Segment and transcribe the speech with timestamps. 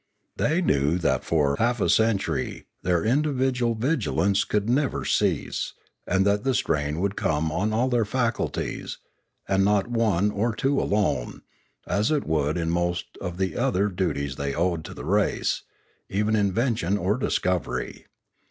[0.35, 5.73] They knew that for half a century their individual vigilance could never cease,
[6.07, 8.97] and that the strain would come on all their faculties,
[9.47, 11.43] and not on one or two alone,
[11.85, 15.61] as it would in most of the other duties they owed to the race,
[16.09, 18.07] even invention or discovery.